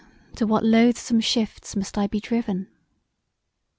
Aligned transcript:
to 0.35 0.47
what 0.47 0.65
loathsome 0.65 1.19
shifts 1.21 1.75
must 1.75 1.95
I 1.95 2.07
be 2.07 2.19
driven? 2.19 2.69